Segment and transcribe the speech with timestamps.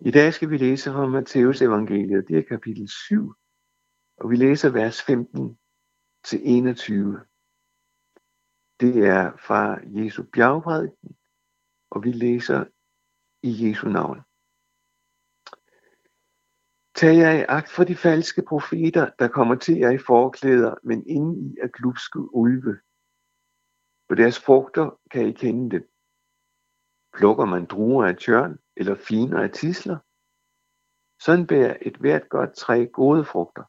[0.00, 3.34] I dag skal vi læse fra Matteus evangeliet, det er kapitel 7,
[4.16, 5.58] og vi læser vers 15
[6.24, 7.20] til 21.
[8.80, 11.16] Det er fra Jesu bjergprædiken,
[11.90, 12.64] og vi læser
[13.42, 14.18] i Jesu navn.
[16.94, 21.06] Tag jer i agt for de falske profeter, der kommer til jer i forklæder, men
[21.06, 22.80] inden i er glupske ulve.
[24.08, 25.90] På deres frugter kan I kende dem.
[27.16, 29.98] Plukker man druer af tjørn, eller finere tisler,
[31.24, 33.64] sådan bærer et hvert godt træ gode frugter,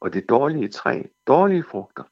[0.00, 2.04] og det dårlige træ dårlige frugter.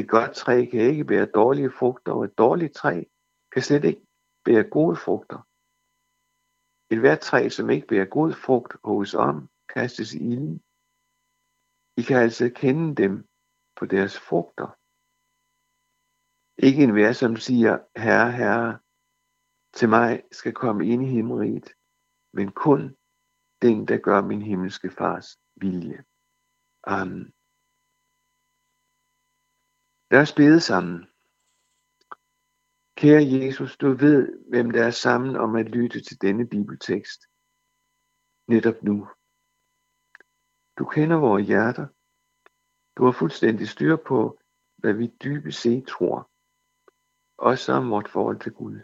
[0.00, 3.04] Et godt træ kan ikke bære dårlige frugter, og et dårligt træ
[3.52, 4.06] kan slet ikke
[4.44, 5.40] bære gode frugter.
[6.92, 9.36] Et hvert træ, som ikke bærer god frugt hos om,
[9.74, 10.58] kastes i ilden.
[12.00, 13.14] I kan altså kende dem
[13.78, 14.68] på deres frugter.
[16.66, 17.74] Ikke en hver, som siger,
[18.04, 18.78] Herre, Herre,
[19.76, 21.68] til mig skal komme ind i himmeriget,
[22.32, 22.96] men kun
[23.62, 26.04] den, der gør min himmelske fars vilje.
[26.84, 27.32] Amen.
[30.10, 31.06] Lad os bede sammen.
[32.96, 37.20] Kære Jesus, du ved, hvem der er sammen om at lytte til denne bibeltekst.
[38.48, 39.08] Netop nu.
[40.78, 41.86] Du kender vores hjerter.
[42.96, 44.38] Du har fuldstændig styr på,
[44.76, 46.30] hvad vi dybest set tror.
[47.38, 48.80] Også om vort forhold til Gud.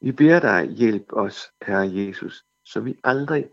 [0.00, 3.50] Vi beder dig, hjælp os, Herre Jesus, så vi aldrig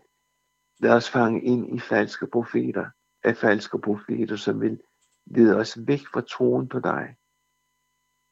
[0.80, 2.90] lader os fange ind i falske profeter,
[3.24, 4.82] af falske profeter, som vil
[5.26, 7.16] lede os væk fra troen på dig.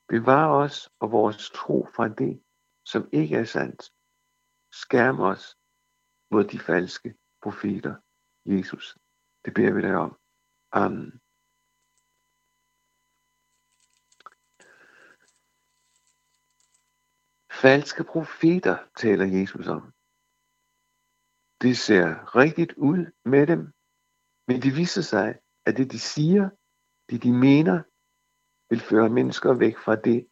[0.08, 2.42] Bevar os og vores tro fra det,
[2.84, 3.92] som ikke er sandt.
[4.72, 5.58] Skærm os
[6.30, 7.94] mod de falske profeter,
[8.46, 8.98] Jesus.
[9.44, 10.18] Det beder vi dig om.
[10.72, 11.20] Amen.
[17.62, 19.82] Falske profeter taler Jesus om.
[21.62, 23.72] Det ser rigtigt ud med dem,
[24.48, 26.50] men det viser sig, at det de siger,
[27.10, 27.82] det de mener,
[28.70, 30.26] vil føre mennesker væk fra det,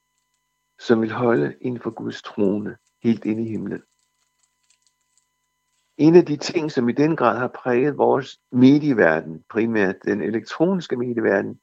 [0.78, 3.82] som vil holde inden for Guds trone helt ind i himlen.
[5.96, 10.96] En af de ting, som i den grad har præget vores medieverden, primært den elektroniske
[10.96, 11.60] medieverden,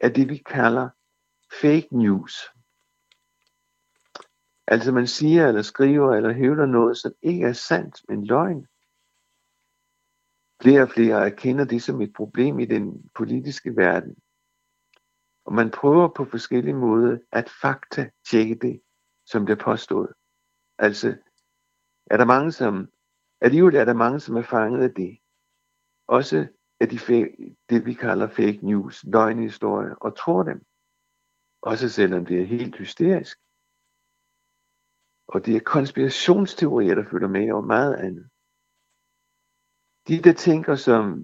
[0.00, 0.88] er det, vi kalder
[1.60, 2.34] fake news.
[4.70, 8.66] Altså man siger eller skriver eller hævder noget, som ikke er sandt, men løgn.
[10.62, 14.16] Flere og flere erkender det som et problem i den politiske verden.
[15.44, 18.82] Og man prøver på forskellige måder at fakta tjekke det,
[19.26, 20.12] som det er påstået.
[20.78, 21.16] Altså,
[22.06, 22.88] er der mange, som,
[23.40, 25.18] alligevel er der mange, som er fanget af det.
[26.06, 26.46] Også
[26.80, 30.64] af de fake, det, vi kalder fake news, løgnhistorier, og tror dem.
[31.62, 33.38] Også selvom det er helt hysterisk.
[35.34, 38.28] Og det er konspirationsteorier, der følger med, og meget andet.
[40.08, 41.22] De der tænker, som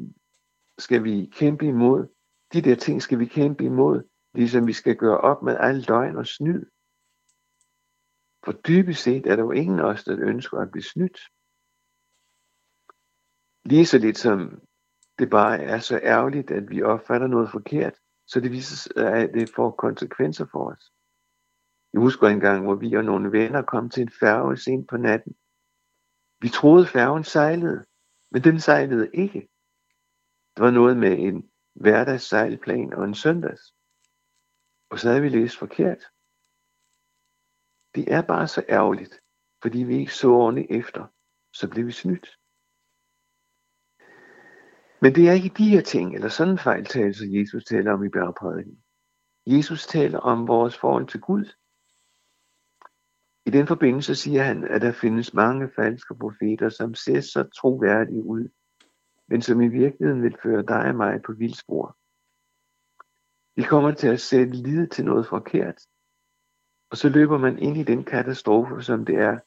[0.78, 2.06] skal vi kæmpe imod,
[2.52, 4.02] de der ting skal vi kæmpe imod,
[4.34, 6.64] ligesom vi skal gøre op med al løgn og snyd.
[8.44, 11.18] For dybest set er der jo ingen af os, der ønsker at blive snydt.
[13.64, 14.62] Lige så lidt som
[15.18, 17.94] det bare er så ærgerligt, at vi opfatter noget forkert,
[18.26, 20.92] så det viser sig, at det får konsekvenser for os.
[21.96, 24.96] Jeg husker en gang, hvor vi og nogle venner kom til en færge sent på
[24.96, 25.36] natten.
[26.40, 27.84] Vi troede, færgen sejlede,
[28.30, 29.40] men den sejlede ikke.
[30.56, 33.74] Det var noget med en hverdagssejlplan og en søndags.
[34.90, 36.02] Og så havde vi læst forkert.
[37.94, 39.20] Det er bare så ærgerligt,
[39.62, 41.06] fordi vi ikke så ordentligt efter,
[41.52, 42.28] så blev vi snydt.
[45.02, 48.08] Men det er ikke de her ting, eller sådan en fejltagelse, Jesus taler om i
[48.08, 48.84] bjergprædiken.
[49.46, 51.46] Jesus taler om vores forhold til Gud.
[53.46, 58.22] I den forbindelse siger han, at der findes mange falske profeter, som ser så troværdige
[58.22, 58.48] ud,
[59.28, 61.96] men som i virkeligheden vil føre dig og mig på vildspor.
[63.56, 65.78] De kommer til at sætte lid til noget forkert,
[66.90, 69.38] og så løber man ind i den katastrofe, som det er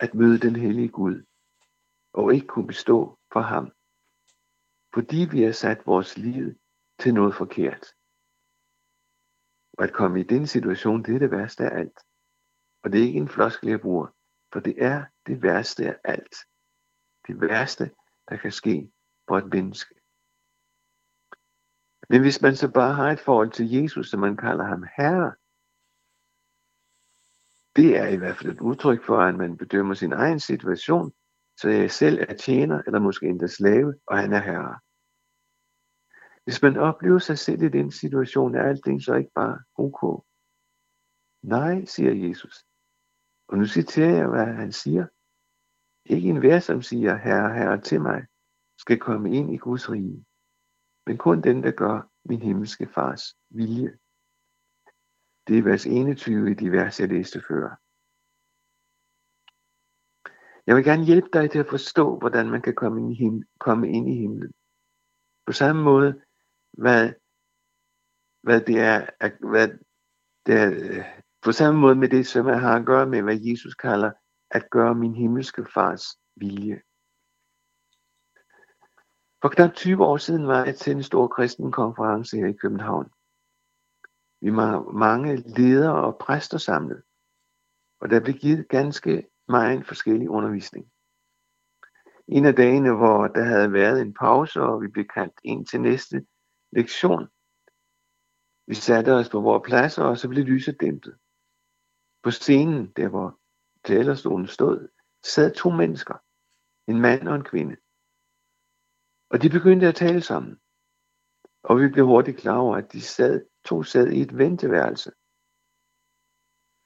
[0.00, 1.22] at møde den hellige Gud,
[2.12, 3.72] og ikke kunne bestå for ham,
[4.94, 6.54] fordi vi har sat vores liv
[6.98, 7.86] til noget forkert.
[9.78, 11.98] Og at komme i den situation, det er det værste af alt.
[12.82, 14.06] Og det er ikke en floskel, jeg bruger,
[14.52, 16.36] for det er det værste af alt.
[17.26, 17.90] Det værste,
[18.28, 18.92] der kan ske
[19.28, 19.94] for et menneske.
[22.08, 25.34] Men hvis man så bare har et forhold til Jesus, så man kalder ham herre,
[27.76, 31.12] det er i hvert fald et udtryk for, at man bedømmer sin egen situation,
[31.56, 34.78] så jeg selv er tjener, eller måske endda slave, og han er herre.
[36.44, 40.24] Hvis man oplever sig selv i den situation, er alting så ikke bare ok.
[41.42, 42.64] Nej, siger Jesus.
[43.52, 45.06] Og nu citerer jeg, hvad han siger.
[46.04, 48.26] Ikke en hver, som siger, herre, herre til mig,
[48.78, 50.24] skal komme ind i Guds rige,
[51.06, 53.98] men kun den, der gør min himmelske fars vilje.
[55.46, 57.64] Det er vers 21 i de vers, jeg læste før.
[60.66, 63.56] Jeg vil gerne hjælpe dig til at forstå, hvordan man kan komme ind i, him-
[63.58, 64.52] komme ind i himlen.
[65.46, 66.22] På samme måde,
[66.72, 67.12] hvad,
[68.42, 69.00] hvad det er,
[69.50, 69.68] hvad
[70.46, 73.38] det er, øh, på samme måde med det, som jeg har at gøre med, hvad
[73.40, 74.12] Jesus kalder
[74.50, 76.04] at gøre min himmelske fars
[76.36, 76.80] vilje.
[79.42, 83.10] For knap 20 år siden var jeg til en stor kristen konference her i København.
[84.40, 87.02] Vi var mange ledere og præster samlet,
[88.00, 90.90] og der blev givet ganske meget forskellig undervisning.
[92.28, 95.80] En af dagene, hvor der havde været en pause, og vi blev kaldt ind til
[95.80, 96.26] næste
[96.72, 97.28] lektion.
[98.66, 101.18] Vi satte os på vores pladser, og så blev lyset dæmpet.
[102.22, 103.38] På scenen, der hvor
[103.84, 104.88] talerstolen stod,
[105.24, 106.14] sad to mennesker.
[106.90, 107.76] En mand og en kvinde.
[109.30, 110.58] Og de begyndte at tale sammen.
[111.62, 115.10] Og vi blev hurtigt klar over, at de sad, to sad i et venteværelse.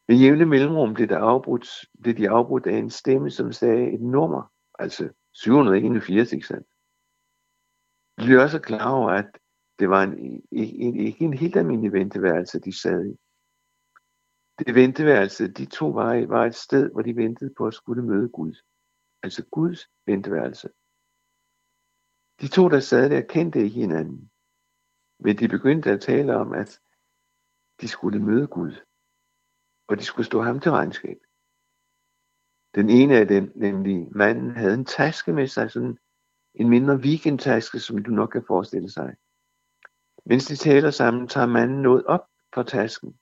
[0.09, 1.69] Ved jævne mellemrum blev, der afbrudt,
[2.03, 6.69] blev de afbrudt af en stemme, som sagde et nummer, altså 781, ikke sandt?
[8.17, 9.39] Vi blev også klar over, at
[9.79, 13.17] det var en, en, ikke en helt almindelig venteværelse, de sad i.
[14.59, 18.03] Det venteværelse, de to var i, var et sted, hvor de ventede på at skulle
[18.03, 18.55] møde Gud.
[19.23, 20.69] Altså Guds venteværelse.
[22.41, 24.31] De to, der sad der, kendte ikke hinanden.
[25.19, 26.81] Men de begyndte at tale om, at
[27.81, 28.73] de skulle møde Gud.
[29.89, 31.19] Og de skulle stå ham til regnskab.
[32.75, 35.99] Den ene af dem, nemlig manden, havde en taske med sig, sådan
[36.55, 39.17] en mindre weekendtaske, som du nok kan forestille sig.
[40.27, 43.19] Mens de taler sammen, tager manden noget op fra tasken.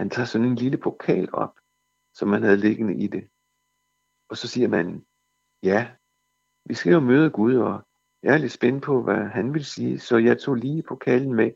[0.00, 1.54] Han tager sådan en lille pokal op,
[2.18, 3.24] som han havde liggende i det.
[4.30, 5.06] Og så siger manden,
[5.62, 5.80] ja,
[6.68, 7.88] vi skal jo møde Gud, og
[8.22, 11.50] jeg er lidt spændt på, hvad han vil sige, så jeg tog lige pokalen med.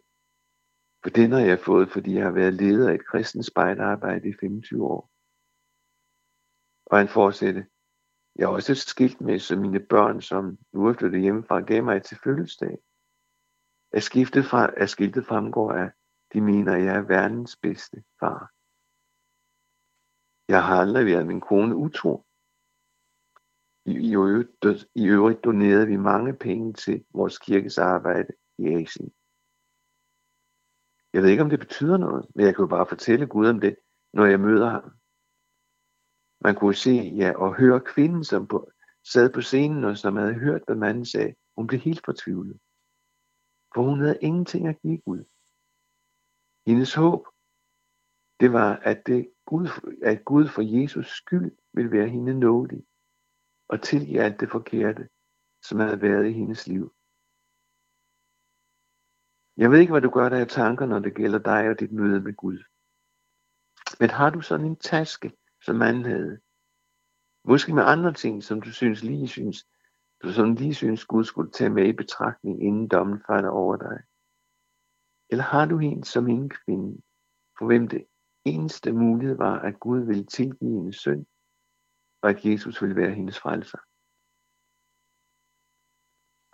[1.03, 4.35] For den har jeg fået, fordi jeg har været leder af et kristens spejderarbejde i
[4.41, 5.11] 25 år.
[6.87, 7.67] Og han fortsatte,
[8.37, 11.85] jeg har også et skilt med, så mine børn, som nu er flyttet hjemmefra, gav
[11.85, 12.79] mig til fødselsdag.
[13.93, 15.91] At, skiftet fra, at skiltet fremgår af,
[16.35, 18.41] de mener, jeg er verdens bedste far.
[20.49, 22.27] Jeg har aldrig været min kone utro.
[23.87, 29.13] I, i, øvrigt, I øvrigt donerede vi mange penge til vores kirkes arbejde i Asien.
[31.13, 33.61] Jeg ved ikke, om det betyder noget, men jeg kan jo bare fortælle Gud om
[33.61, 33.77] det,
[34.13, 34.91] når jeg møder ham.
[36.41, 38.71] Man kunne se ja, og høre kvinden, som på,
[39.13, 41.35] sad på scenen og som havde hørt, hvad manden sagde.
[41.57, 42.59] Hun blev helt fortvivlet.
[43.75, 45.25] For hun havde ingenting at give Gud.
[46.67, 47.27] Hendes håb,
[48.41, 49.69] det var, at, det Gud,
[50.03, 52.87] at Gud for Jesus skyld ville være hende nådig
[53.69, 55.09] og tilgive alt det forkerte,
[55.63, 56.95] som havde været i hendes liv.
[59.57, 61.93] Jeg ved ikke, hvad du gør dig af tanker, når det gælder dig og dit
[61.93, 62.59] møde med Gud.
[64.01, 65.33] Men har du sådan en taske,
[65.63, 66.41] som manden havde?
[67.45, 69.67] Måske med andre ting, som du synes lige synes,
[70.23, 74.03] du som lige synes Gud skulle tage med i betragtning, inden dommen falder over dig.
[75.31, 77.03] Eller har du en som en kvinde,
[77.59, 78.07] for hvem det
[78.45, 81.27] eneste mulighed var, at Gud ville tilgive hendes synd,
[82.23, 83.79] og at Jesus ville være hendes frelser?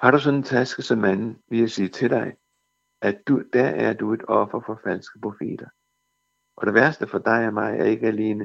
[0.02, 2.37] Har du sådan en taske som manden, vil jeg sige til dig,
[3.02, 5.68] at du, der er du et offer for falske profeter.
[6.56, 8.44] Og det værste for dig og mig er ikke alene,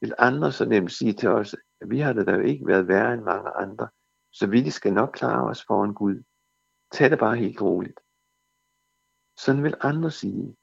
[0.00, 2.88] vil andre så nemt sige til os, at vi har det da jo ikke været
[2.88, 3.88] værre end mange andre,
[4.32, 6.22] så vi skal nok klare os foran Gud.
[6.92, 8.00] Tag det bare helt roligt.
[9.44, 10.56] Sådan vil andre sige.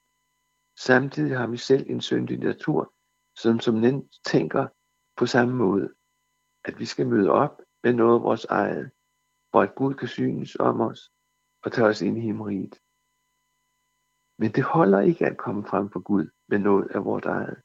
[0.79, 2.93] Samtidig har vi selv en syndig natur,
[3.35, 4.67] som som den tænker
[5.17, 5.93] på samme måde,
[6.65, 8.91] at vi skal møde op med noget af vores eget,
[9.51, 11.11] for at Gud kan synes om os
[11.63, 12.75] og tage os ind i himmeriget.
[14.39, 17.57] Men det holder ikke at komme frem for Gud med noget af vores eget.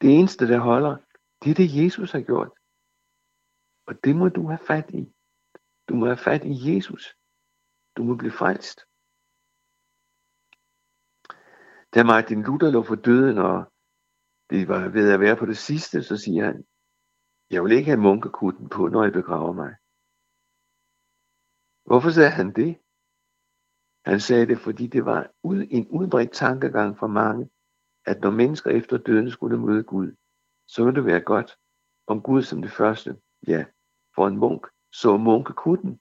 [0.00, 0.96] Det eneste, der holder,
[1.42, 2.52] det er det, Jesus har gjort.
[3.88, 5.02] Og det må du have fat i.
[5.88, 7.04] Du må have fat i Jesus.
[7.96, 8.78] Du må blive frelst.
[11.96, 13.56] Da Martin Luther lå for døden, og
[14.50, 16.58] det var ved at være på det sidste, så siger han,
[17.50, 19.72] jeg vil ikke have munkekutten på, når jeg begraver mig.
[21.88, 22.70] Hvorfor sagde han det?
[24.10, 25.20] Han sagde det, fordi det var
[25.78, 27.50] en udbredt tankegang for mange,
[28.10, 30.08] at når mennesker efter døden skulle møde Gud,
[30.72, 31.50] så ville det være godt,
[32.06, 33.10] om Gud som det første,
[33.46, 33.64] ja,
[34.14, 35.92] for en munk, så munkekutten.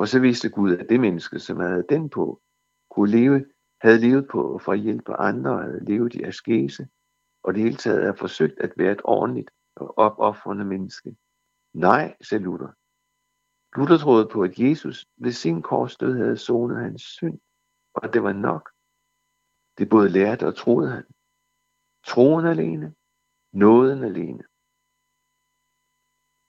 [0.00, 2.42] Og så viste Gud, at det menneske, som havde den på,
[2.90, 3.46] kunne leve,
[3.80, 6.88] havde levet på for at hjælpe andre, havde levet i askese,
[7.42, 11.16] og det hele taget havde forsøgt at være et ordentligt og opoffrende menneske.
[11.72, 12.72] Nej, sagde Luther.
[13.76, 17.40] Luther troede på, at Jesus ved sin korsdød havde sonet hans synd,
[17.94, 18.70] og at det var nok.
[19.78, 21.04] Det både lærte og troede han.
[22.06, 22.94] Troen alene,
[23.52, 24.44] nåden alene.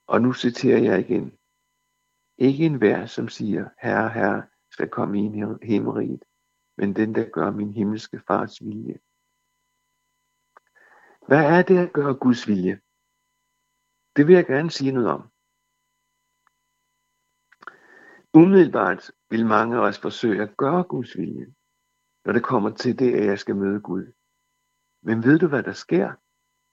[0.07, 1.37] Og nu citerer jeg igen.
[2.37, 5.21] Ikke en vær, som siger, Herre, Herre, skal komme i
[5.65, 6.23] himmeriget,
[6.77, 8.99] men den, der gør min himmelske fars vilje.
[11.27, 12.81] Hvad er det at gøre Guds vilje?
[14.15, 15.21] Det vil jeg gerne sige noget om.
[18.33, 21.53] Umiddelbart vil mange af os forsøge at gøre Guds vilje,
[22.25, 24.13] når det kommer til det, at jeg skal møde Gud.
[25.01, 26.13] Men ved du, hvad der sker,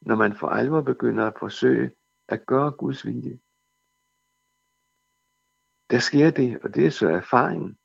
[0.01, 1.91] når man for alvor begynder at forsøge
[2.29, 3.39] at gøre Guds vilje?
[5.91, 7.79] Der sker det, og det er så erfaringen,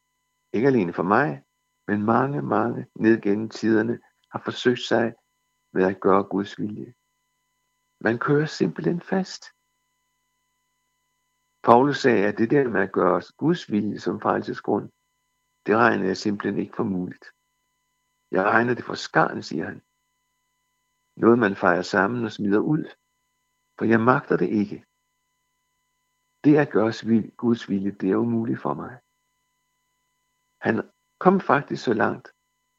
[0.53, 1.43] ikke alene for mig,
[1.87, 3.99] men mange, mange ned gennem tiderne
[4.31, 5.13] har forsøgt sig
[5.73, 6.93] med at gøre Guds vilje.
[7.99, 9.43] Man kører simpelthen fast.
[11.63, 14.91] Paulus sagde, at det der med at gøre Guds vilje som frelsesgrund,
[15.65, 17.25] det regner jeg simpelthen ikke for muligt.
[18.31, 19.81] Jeg regner det for skarn, siger han.
[21.15, 22.83] Noget man fejrer sammen og smider ud,
[23.77, 24.85] for jeg magter det ikke.
[26.43, 26.91] Det at gøre
[27.37, 28.93] Guds vilje, det er umuligt for mig.
[30.61, 30.92] Han
[31.23, 32.27] kom faktisk så langt,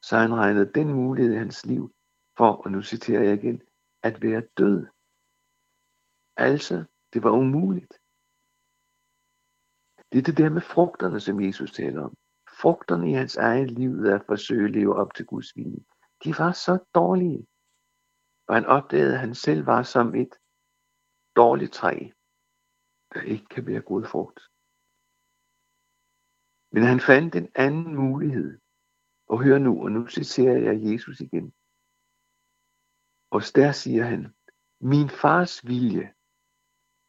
[0.06, 1.94] så han regnede den mulighed i hans liv
[2.38, 3.62] for, og nu citerer jeg igen,
[4.02, 4.86] at være død.
[6.36, 7.92] Altså, det var umuligt.
[10.12, 12.14] Det er det der med frugterne, som Jesus taler om.
[12.60, 15.84] Frugterne i hans eget liv er at forsøge at leve op til Guds vilje.
[16.24, 17.46] De var så dårlige.
[18.48, 20.34] Og han opdagede, at han selv var som et
[21.36, 21.96] dårligt træ,
[23.14, 24.40] der ikke kan være god frugt.
[26.74, 28.58] Men han fandt en anden mulighed.
[29.26, 31.54] Og hør nu, og nu citerer jeg Jesus igen.
[33.30, 34.22] Og der siger han,
[34.80, 36.06] min fars vilje,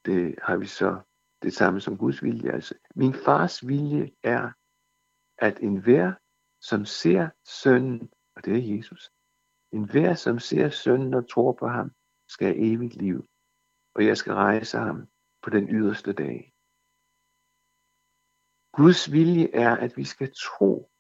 [0.06, 1.02] det har vi så
[1.42, 2.52] det samme som Guds vilje.
[2.52, 4.52] Altså, min fars vilje er,
[5.38, 6.14] at enhver,
[6.62, 7.30] som ser
[7.62, 9.12] sønnen, og det er Jesus,
[9.72, 11.92] enhver, som ser sønnen og tror på ham,
[12.30, 13.30] skal have evigt liv,
[13.96, 15.08] og jeg skal rejse ham
[15.42, 16.55] på den yderste dag.
[18.76, 20.92] Guds vilje er, at vi skal tro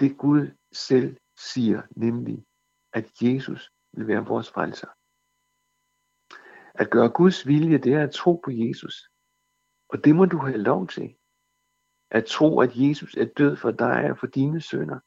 [0.00, 2.46] det Gud selv siger, nemlig
[2.92, 4.88] at Jesus vil være vores frelser.
[6.82, 9.10] At gøre Guds vilje, det er at tro på Jesus.
[9.88, 11.16] Og det må du have lov til.
[12.10, 15.00] At tro, at Jesus er død for dig og for dine sønner,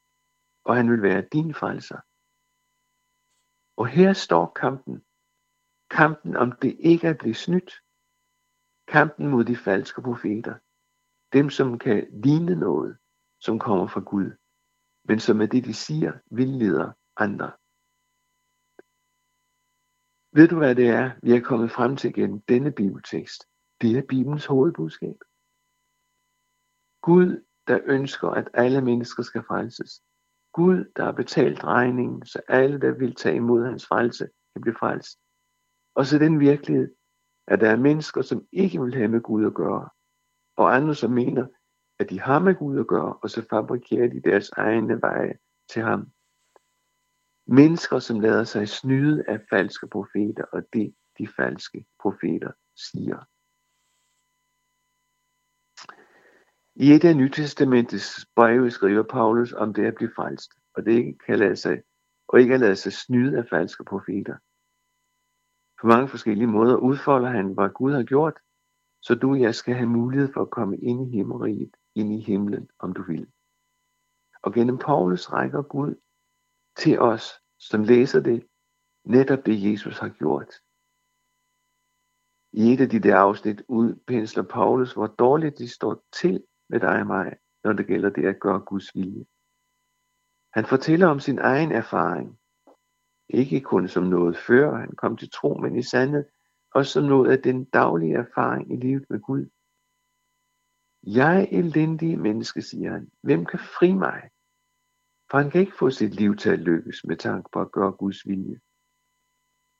[0.64, 2.00] og han vil være din frelser.
[3.80, 5.06] Og her står kampen.
[5.90, 7.72] Kampen om det ikke at blive snydt.
[8.88, 10.56] Kampen mod de falske profeter.
[11.34, 12.98] Dem, som kan ligne noget,
[13.40, 14.32] som kommer fra Gud,
[15.08, 17.52] men som er det, de siger, vildleder andre.
[20.34, 23.46] Ved du, hvad det er, vi er kommet frem til gennem denne bibeltekst?
[23.82, 25.18] Det er Bibelens hovedbudskab.
[27.02, 30.04] Gud, der ønsker, at alle mennesker skal frelses.
[30.54, 34.76] Gud, der har betalt regningen, så alle, der vil tage imod hans frelse, kan blive
[34.76, 35.20] frelst.
[35.96, 36.96] Og så den virkelighed,
[37.48, 39.90] at der er mennesker, som ikke vil have med Gud at gøre,
[40.62, 41.48] og andre, som mener,
[42.00, 45.34] at de har med Gud at gøre, og så fabrikerer de deres egne veje
[45.70, 46.12] til ham.
[47.48, 53.20] Mennesker, som lader sig snyde af falske profeter, og det de falske profeter siger.
[56.76, 61.18] I et af Nytestamentets breve skriver Paulus om det at blive frelst, og det ikke
[61.26, 61.82] kan lade sig,
[62.28, 64.36] og ikke at lade sig snyde af falske profeter.
[65.82, 68.40] På mange forskellige måder udfolder han, hvad Gud har gjort,
[69.02, 72.20] så du og jeg skal have mulighed for at komme ind i himmeriget, ind i
[72.20, 73.28] himlen, om du vil.
[74.44, 75.96] Og gennem Paulus rækker Gud
[76.78, 77.24] til os,
[77.60, 78.48] som læser det,
[79.06, 80.54] netop det Jesus har gjort.
[82.54, 87.00] I et af de der afsnit udpensler Paulus, hvor dårligt de står til med dig
[87.00, 89.26] og mig, når det gælder det at gøre Guds vilje.
[90.54, 92.40] Han fortæller om sin egen erfaring.
[93.30, 96.26] Ikke kun som noget før han kom til tro, men i sandhed
[96.76, 99.46] og som noget af den daglige erfaring i livet med Gud.
[101.04, 103.12] Jeg elendige menneske, siger han.
[103.24, 104.30] Hvem kan fri mig?
[105.32, 107.92] For han kan ikke få sit liv til at lykkes med tanke på at gøre
[107.92, 108.60] Guds vilje.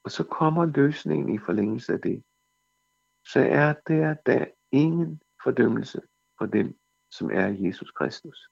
[0.04, 2.24] Og så kommer løsningen i forlængelse af det.
[3.26, 6.02] Så er der da ingen fordømmelse
[6.38, 6.80] for dem,
[7.12, 8.50] som er Jesus Kristus.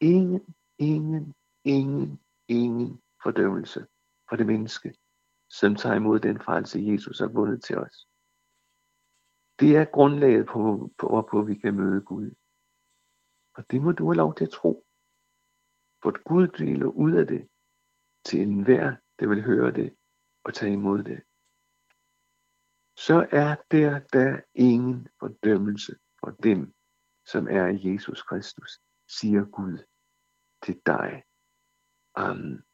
[0.00, 3.86] Ingen, ingen, ingen, ingen fordømmelse
[4.28, 4.94] for det menneske,
[5.50, 8.08] som tager imod den frelse, Jesus har vundet til os.
[9.60, 12.30] Det er grundlaget på, på, hvorpå vi kan møde Gud.
[13.54, 14.86] Og det må du have lov til at tro.
[16.02, 17.48] For Gud deler ud af det
[18.24, 19.96] til enhver, der vil høre det
[20.44, 21.22] og tage imod det.
[22.96, 26.74] så er der der ingen fordømmelse for dem,
[27.26, 29.78] som er i Jesus Kristus, siger Gud
[30.62, 31.24] til dig.
[32.14, 32.69] Amen.